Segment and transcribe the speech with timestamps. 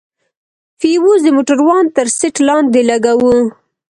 [0.79, 3.35] فيوز د موټروان تر سيټ لاندې لگوو.